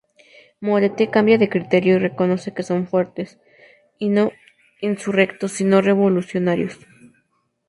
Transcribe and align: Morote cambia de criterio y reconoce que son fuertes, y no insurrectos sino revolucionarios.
Morote 0.65 1.11
cambia 1.11 1.37
de 1.37 1.47
criterio 1.47 1.93
y 1.93 1.99
reconoce 1.99 2.55
que 2.55 2.63
son 2.63 2.87
fuertes, 2.87 3.37
y 3.99 4.09
no 4.09 4.31
insurrectos 4.79 5.51
sino 5.51 5.79
revolucionarios. 5.79 6.79